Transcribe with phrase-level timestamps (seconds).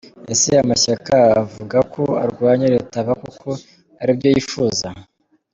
[0.33, 3.49] Ese amashyaka avuga ko arwanya leta aba koko
[4.01, 4.87] aribyo yifuza?